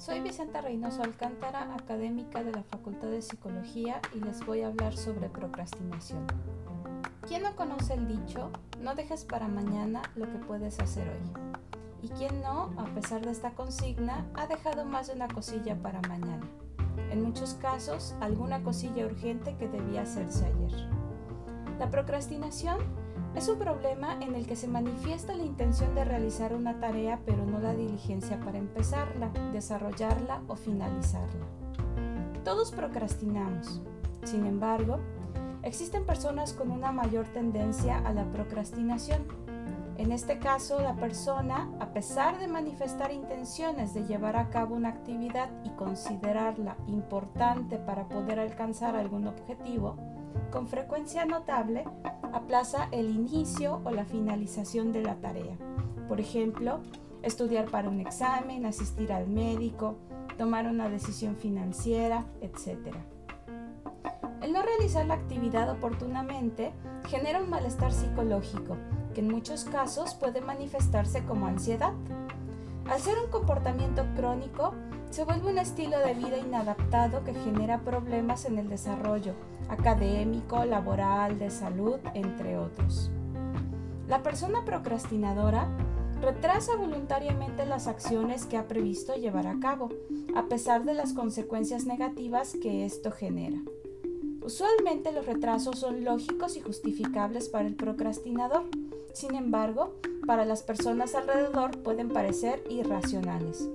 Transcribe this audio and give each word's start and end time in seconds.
Soy 0.00 0.20
Vicenta 0.20 0.62
Reynoso 0.62 1.02
Alcántara, 1.02 1.74
académica 1.74 2.42
de 2.42 2.52
la 2.52 2.62
Facultad 2.62 3.08
de 3.08 3.20
Psicología 3.20 4.00
y 4.14 4.20
les 4.20 4.46
voy 4.46 4.62
a 4.62 4.68
hablar 4.68 4.96
sobre 4.96 5.28
procrastinación. 5.28 6.26
¿Quién 7.28 7.42
no 7.42 7.54
conoce 7.54 7.92
el 7.92 8.08
dicho, 8.08 8.50
no 8.80 8.94
dejes 8.94 9.26
para 9.26 9.46
mañana 9.46 10.00
lo 10.16 10.24
que 10.24 10.38
puedes 10.38 10.80
hacer 10.80 11.06
hoy? 11.06 11.42
¿Y 12.00 12.08
quién 12.08 12.40
no, 12.40 12.72
a 12.78 12.86
pesar 12.94 13.20
de 13.20 13.30
esta 13.30 13.50
consigna, 13.50 14.26
ha 14.36 14.46
dejado 14.46 14.86
más 14.86 15.08
de 15.08 15.16
una 15.16 15.28
cosilla 15.28 15.76
para 15.76 16.00
mañana? 16.08 16.46
En 17.10 17.22
muchos 17.22 17.52
casos, 17.60 18.14
alguna 18.22 18.62
cosilla 18.62 19.04
urgente 19.04 19.54
que 19.58 19.68
debía 19.68 20.00
hacerse 20.00 20.46
ayer. 20.46 20.88
La 21.78 21.90
procrastinación 21.90 22.78
es 23.34 23.48
un 23.48 23.58
problema 23.58 24.16
en 24.20 24.34
el 24.34 24.46
que 24.46 24.56
se 24.56 24.68
manifiesta 24.68 25.34
la 25.34 25.44
intención 25.44 25.94
de 25.94 26.04
realizar 26.04 26.54
una 26.54 26.80
tarea 26.80 27.20
pero 27.24 27.46
no 27.46 27.60
la 27.60 27.74
diligencia 27.74 28.40
para 28.40 28.58
empezarla, 28.58 29.30
desarrollarla 29.52 30.42
o 30.48 30.56
finalizarla. 30.56 31.46
Todos 32.44 32.72
procrastinamos. 32.72 33.80
Sin 34.24 34.46
embargo, 34.46 34.98
existen 35.62 36.04
personas 36.04 36.52
con 36.52 36.70
una 36.70 36.90
mayor 36.92 37.26
tendencia 37.28 37.98
a 37.98 38.12
la 38.12 38.24
procrastinación. 38.24 39.22
En 39.96 40.12
este 40.12 40.38
caso, 40.38 40.80
la 40.80 40.94
persona, 40.96 41.70
a 41.78 41.92
pesar 41.92 42.38
de 42.38 42.48
manifestar 42.48 43.12
intenciones 43.12 43.92
de 43.92 44.06
llevar 44.06 44.36
a 44.36 44.48
cabo 44.48 44.74
una 44.74 44.88
actividad 44.88 45.50
y 45.62 45.68
considerarla 45.70 46.76
importante 46.86 47.76
para 47.76 48.08
poder 48.08 48.40
alcanzar 48.40 48.96
algún 48.96 49.26
objetivo, 49.26 49.96
con 50.50 50.68
frecuencia 50.68 51.26
notable, 51.26 51.84
aplaza 52.32 52.88
el 52.92 53.10
inicio 53.10 53.80
o 53.84 53.90
la 53.90 54.04
finalización 54.04 54.92
de 54.92 55.02
la 55.02 55.16
tarea. 55.16 55.56
Por 56.08 56.20
ejemplo, 56.20 56.80
estudiar 57.22 57.70
para 57.70 57.88
un 57.88 58.00
examen, 58.00 58.66
asistir 58.66 59.12
al 59.12 59.28
médico, 59.28 59.96
tomar 60.38 60.66
una 60.66 60.88
decisión 60.88 61.36
financiera, 61.36 62.24
etc. 62.40 62.78
El 64.42 64.52
no 64.52 64.62
realizar 64.62 65.06
la 65.06 65.14
actividad 65.14 65.70
oportunamente 65.70 66.72
genera 67.08 67.42
un 67.42 67.50
malestar 67.50 67.92
psicológico 67.92 68.76
que 69.14 69.20
en 69.20 69.28
muchos 69.28 69.64
casos 69.64 70.14
puede 70.14 70.40
manifestarse 70.40 71.24
como 71.24 71.46
ansiedad. 71.46 71.92
Al 72.90 73.00
ser 73.00 73.18
un 73.24 73.30
comportamiento 73.30 74.04
crónico, 74.16 74.74
se 75.10 75.22
vuelve 75.22 75.52
un 75.52 75.58
estilo 75.58 75.96
de 76.00 76.12
vida 76.12 76.38
inadaptado 76.38 77.22
que 77.22 77.32
genera 77.34 77.82
problemas 77.82 78.46
en 78.46 78.58
el 78.58 78.68
desarrollo 78.68 79.34
académico, 79.68 80.64
laboral, 80.64 81.38
de 81.38 81.50
salud, 81.50 82.00
entre 82.14 82.58
otros. 82.58 83.12
La 84.08 84.24
persona 84.24 84.64
procrastinadora 84.64 85.68
retrasa 86.20 86.74
voluntariamente 86.74 87.64
las 87.64 87.86
acciones 87.86 88.44
que 88.44 88.56
ha 88.56 88.66
previsto 88.66 89.14
llevar 89.14 89.46
a 89.46 89.60
cabo, 89.60 89.90
a 90.34 90.46
pesar 90.46 90.82
de 90.82 90.94
las 90.94 91.12
consecuencias 91.12 91.86
negativas 91.86 92.56
que 92.60 92.84
esto 92.84 93.12
genera. 93.12 93.58
Usualmente 94.42 95.12
los 95.12 95.26
retrasos 95.26 95.78
son 95.78 96.04
lógicos 96.04 96.56
y 96.56 96.60
justificables 96.60 97.48
para 97.48 97.68
el 97.68 97.76
procrastinador, 97.76 98.64
sin 99.14 99.36
embargo, 99.36 99.94
para 100.30 100.44
las 100.44 100.62
personas 100.62 101.16
alrededor 101.16 101.76
pueden 101.82 102.08
parecer 102.08 102.62
irracionales. 102.70 103.68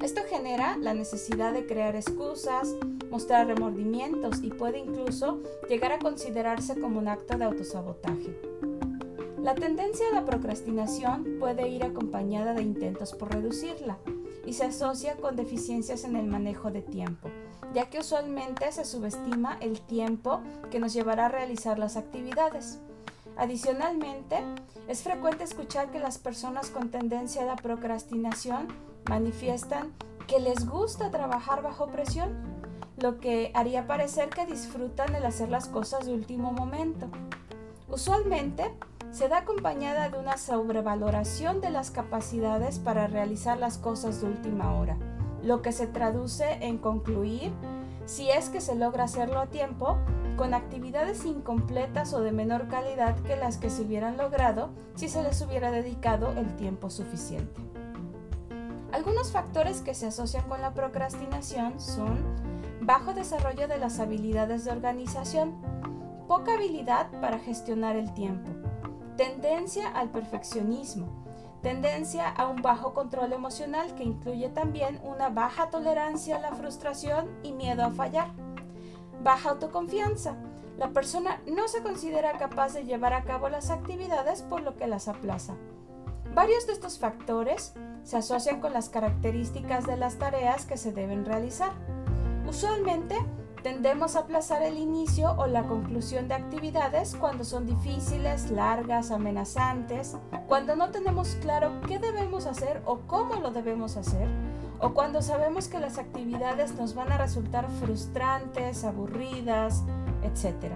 Esto 0.00 0.20
genera 0.30 0.76
la 0.76 0.94
necesidad 0.94 1.52
de 1.52 1.66
crear 1.66 1.96
excusas, 1.96 2.76
mostrar 3.10 3.48
remordimientos 3.48 4.40
y 4.40 4.50
puede 4.50 4.78
incluso 4.78 5.42
llegar 5.68 5.90
a 5.90 5.98
considerarse 5.98 6.80
como 6.80 7.00
un 7.00 7.08
acto 7.08 7.36
de 7.36 7.44
autosabotaje. 7.44 8.40
La 9.42 9.56
tendencia 9.56 10.06
a 10.12 10.14
la 10.14 10.24
procrastinación 10.24 11.38
puede 11.40 11.68
ir 11.68 11.82
acompañada 11.82 12.54
de 12.54 12.62
intentos 12.62 13.12
por 13.12 13.34
reducirla 13.34 13.98
y 14.46 14.52
se 14.52 14.66
asocia 14.66 15.16
con 15.16 15.34
deficiencias 15.34 16.04
en 16.04 16.14
el 16.14 16.28
manejo 16.28 16.70
de 16.70 16.82
tiempo, 16.82 17.30
ya 17.74 17.90
que 17.90 17.98
usualmente 17.98 18.70
se 18.70 18.84
subestima 18.84 19.58
el 19.60 19.80
tiempo 19.80 20.40
que 20.70 20.78
nos 20.78 20.92
llevará 20.92 21.26
a 21.26 21.30
realizar 21.30 21.80
las 21.80 21.96
actividades. 21.96 22.78
Adicionalmente, 23.38 24.42
es 24.88 25.04
frecuente 25.04 25.44
escuchar 25.44 25.92
que 25.92 26.00
las 26.00 26.18
personas 26.18 26.70
con 26.70 26.90
tendencia 26.90 27.42
a 27.42 27.46
la 27.46 27.54
procrastinación 27.54 28.66
manifiestan 29.08 29.92
que 30.26 30.40
les 30.40 30.68
gusta 30.68 31.12
trabajar 31.12 31.62
bajo 31.62 31.86
presión, 31.86 32.36
lo 32.96 33.20
que 33.20 33.52
haría 33.54 33.86
parecer 33.86 34.28
que 34.28 34.44
disfrutan 34.44 35.14
el 35.14 35.24
hacer 35.24 35.50
las 35.50 35.68
cosas 35.68 36.04
de 36.04 36.14
último 36.14 36.50
momento. 36.50 37.06
Usualmente 37.88 38.74
se 39.12 39.28
da 39.28 39.38
acompañada 39.38 40.08
de 40.08 40.18
una 40.18 40.36
sobrevaloración 40.36 41.60
de 41.60 41.70
las 41.70 41.92
capacidades 41.92 42.80
para 42.80 43.06
realizar 43.06 43.56
las 43.56 43.78
cosas 43.78 44.20
de 44.20 44.26
última 44.26 44.74
hora, 44.74 44.96
lo 45.44 45.62
que 45.62 45.70
se 45.70 45.86
traduce 45.86 46.54
en 46.64 46.76
concluir, 46.76 47.52
si 48.04 48.30
es 48.30 48.50
que 48.50 48.60
se 48.60 48.74
logra 48.74 49.04
hacerlo 49.04 49.38
a 49.38 49.46
tiempo, 49.46 49.96
con 50.38 50.54
actividades 50.54 51.26
incompletas 51.26 52.14
o 52.14 52.20
de 52.20 52.32
menor 52.32 52.68
calidad 52.68 53.18
que 53.24 53.36
las 53.36 53.58
que 53.58 53.68
se 53.68 53.82
hubieran 53.82 54.16
logrado 54.16 54.70
si 54.94 55.08
se 55.08 55.22
les 55.22 55.42
hubiera 55.42 55.72
dedicado 55.72 56.32
el 56.38 56.54
tiempo 56.56 56.88
suficiente. 56.88 57.60
Algunos 58.92 59.32
factores 59.32 59.82
que 59.82 59.94
se 59.94 60.06
asocian 60.06 60.48
con 60.48 60.62
la 60.62 60.72
procrastinación 60.72 61.78
son 61.80 62.22
bajo 62.80 63.12
desarrollo 63.12 63.66
de 63.66 63.78
las 63.78 63.98
habilidades 63.98 64.64
de 64.64 64.70
organización, 64.70 65.60
poca 66.28 66.54
habilidad 66.54 67.10
para 67.20 67.40
gestionar 67.40 67.96
el 67.96 68.14
tiempo, 68.14 68.50
tendencia 69.16 69.88
al 69.88 70.10
perfeccionismo, 70.10 71.26
tendencia 71.62 72.28
a 72.28 72.46
un 72.46 72.62
bajo 72.62 72.94
control 72.94 73.32
emocional 73.32 73.94
que 73.96 74.04
incluye 74.04 74.48
también 74.50 75.00
una 75.02 75.30
baja 75.30 75.68
tolerancia 75.68 76.36
a 76.36 76.40
la 76.40 76.52
frustración 76.52 77.28
y 77.42 77.52
miedo 77.52 77.84
a 77.84 77.90
fallar, 77.90 78.30
baja 79.22 79.50
autoconfianza, 79.50 80.36
la 80.76 80.90
persona 80.90 81.42
no 81.46 81.66
se 81.66 81.82
considera 81.82 82.38
capaz 82.38 82.72
de 82.74 82.84
llevar 82.84 83.12
a 83.12 83.24
cabo 83.24 83.48
las 83.48 83.70
actividades 83.70 84.42
por 84.42 84.62
lo 84.62 84.76
que 84.76 84.86
las 84.86 85.08
aplaza. 85.08 85.54
Varios 86.34 86.66
de 86.66 86.72
estos 86.72 86.98
factores 86.98 87.74
se 88.04 88.16
asocian 88.16 88.60
con 88.60 88.72
las 88.72 88.88
características 88.88 89.86
de 89.86 89.96
las 89.96 90.16
tareas 90.16 90.66
que 90.66 90.76
se 90.76 90.92
deben 90.92 91.24
realizar. 91.24 91.72
Usualmente 92.46 93.16
tendemos 93.62 94.14
a 94.14 94.20
aplazar 94.20 94.62
el 94.62 94.78
inicio 94.78 95.34
o 95.36 95.46
la 95.46 95.64
conclusión 95.64 96.28
de 96.28 96.34
actividades 96.34 97.16
cuando 97.16 97.44
son 97.44 97.66
difíciles, 97.66 98.50
largas, 98.50 99.10
amenazantes, 99.10 100.16
cuando 100.46 100.76
no 100.76 100.90
tenemos 100.90 101.36
claro 101.40 101.80
qué 101.86 101.98
debemos 101.98 102.46
hacer 102.46 102.82
o 102.86 103.00
cómo 103.00 103.34
lo 103.36 103.50
debemos 103.50 103.96
hacer, 103.96 104.28
o 104.80 104.94
cuando 104.94 105.22
sabemos 105.22 105.68
que 105.68 105.80
las 105.80 105.98
actividades 105.98 106.74
nos 106.74 106.94
van 106.94 107.12
a 107.12 107.18
resultar 107.18 107.68
frustrantes, 107.80 108.84
aburridas, 108.84 109.82
etc. 110.22 110.72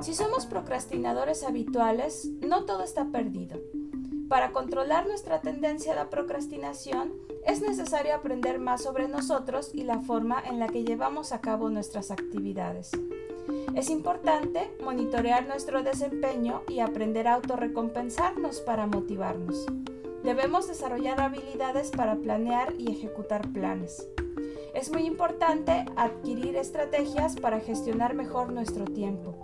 Si 0.00 0.14
somos 0.14 0.46
procrastinadores 0.46 1.44
habituales, 1.44 2.28
no 2.40 2.64
todo 2.64 2.82
está 2.82 3.06
perdido. 3.06 3.58
Para 4.28 4.52
controlar 4.52 5.06
nuestra 5.06 5.40
tendencia 5.40 5.92
a 5.92 5.96
la 5.96 6.10
procrastinación, 6.10 7.12
es 7.46 7.60
necesario 7.60 8.14
aprender 8.14 8.58
más 8.58 8.82
sobre 8.82 9.06
nosotros 9.06 9.70
y 9.74 9.84
la 9.84 10.00
forma 10.00 10.42
en 10.44 10.58
la 10.58 10.68
que 10.68 10.82
llevamos 10.82 11.32
a 11.32 11.40
cabo 11.40 11.68
nuestras 11.68 12.10
actividades. 12.10 12.90
Es 13.74 13.90
importante 13.90 14.70
monitorear 14.82 15.46
nuestro 15.46 15.82
desempeño 15.82 16.62
y 16.68 16.80
aprender 16.80 17.28
a 17.28 17.34
autorrecompensarnos 17.34 18.60
para 18.60 18.86
motivarnos. 18.86 19.66
Debemos 20.24 20.66
desarrollar 20.66 21.20
habilidades 21.20 21.92
para 21.92 22.16
planear 22.16 22.74
y 22.76 22.90
ejecutar 22.90 23.46
planes. 23.52 24.08
Es 24.74 24.90
muy 24.90 25.04
importante 25.06 25.84
adquirir 25.94 26.56
estrategias 26.56 27.36
para 27.36 27.60
gestionar 27.60 28.14
mejor 28.14 28.52
nuestro 28.52 28.84
tiempo 28.84 29.38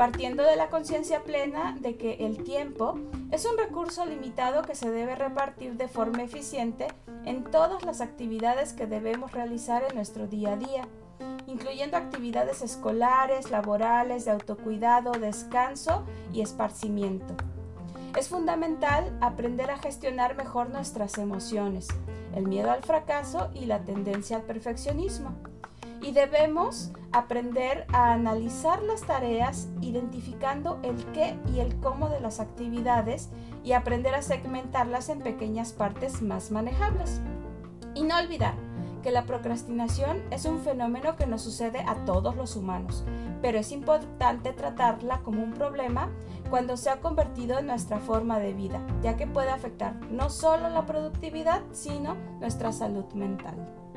partiendo 0.00 0.44
de 0.44 0.56
la 0.56 0.70
conciencia 0.70 1.24
plena 1.24 1.76
de 1.78 1.98
que 1.98 2.24
el 2.24 2.42
tiempo 2.42 2.98
es 3.30 3.44
un 3.44 3.58
recurso 3.58 4.06
limitado 4.06 4.62
que 4.62 4.74
se 4.74 4.90
debe 4.90 5.14
repartir 5.14 5.74
de 5.74 5.88
forma 5.88 6.22
eficiente 6.22 6.88
en 7.26 7.44
todas 7.44 7.84
las 7.84 8.00
actividades 8.00 8.72
que 8.72 8.86
debemos 8.86 9.32
realizar 9.32 9.84
en 9.86 9.96
nuestro 9.96 10.26
día 10.26 10.54
a 10.54 10.56
día, 10.56 10.88
incluyendo 11.46 11.98
actividades 11.98 12.62
escolares, 12.62 13.50
laborales, 13.50 14.24
de 14.24 14.30
autocuidado, 14.30 15.12
descanso 15.12 16.06
y 16.32 16.40
esparcimiento. 16.40 17.34
Es 18.16 18.28
fundamental 18.28 19.16
aprender 19.20 19.70
a 19.70 19.78
gestionar 19.78 20.36
mejor 20.36 20.70
nuestras 20.70 21.16
emociones, 21.18 21.88
el 22.34 22.46
miedo 22.46 22.70
al 22.70 22.82
fracaso 22.82 23.50
y 23.54 23.66
la 23.66 23.84
tendencia 23.84 24.36
al 24.36 24.42
perfeccionismo 24.42 25.34
y 26.02 26.12
debemos 26.12 26.92
aprender 27.12 27.86
a 27.92 28.12
analizar 28.12 28.82
las 28.82 29.02
tareas 29.02 29.68
identificando 29.80 30.78
el 30.82 30.96
qué 31.12 31.36
y 31.52 31.60
el 31.60 31.76
cómo 31.76 32.08
de 32.08 32.20
las 32.20 32.40
actividades 32.40 33.28
y 33.64 33.72
aprender 33.72 34.14
a 34.14 34.22
segmentarlas 34.22 35.08
en 35.08 35.20
pequeñas 35.20 35.72
partes 35.72 36.22
más 36.22 36.50
manejables. 36.50 37.20
Y 37.94 38.04
no 38.04 38.18
olvidar 38.18 38.54
que 39.02 39.10
la 39.10 39.24
procrastinación 39.24 40.22
es 40.30 40.44
un 40.44 40.60
fenómeno 40.60 41.16
que 41.16 41.26
nos 41.26 41.42
sucede 41.42 41.80
a 41.86 42.04
todos 42.04 42.36
los 42.36 42.56
humanos, 42.56 43.04
pero 43.42 43.58
es 43.58 43.72
importante 43.72 44.52
tratarla 44.52 45.20
como 45.22 45.42
un 45.42 45.52
problema 45.52 46.10
cuando 46.48 46.76
se 46.76 46.90
ha 46.90 47.00
convertido 47.00 47.58
en 47.58 47.66
nuestra 47.66 47.98
forma 47.98 48.38
de 48.38 48.52
vida, 48.52 48.84
ya 49.02 49.16
que 49.16 49.26
puede 49.26 49.50
afectar 49.50 49.94
no 50.10 50.30
solo 50.30 50.68
la 50.68 50.86
productividad, 50.86 51.62
sino 51.72 52.16
nuestra 52.40 52.72
salud 52.72 53.06
mental. 53.14 53.89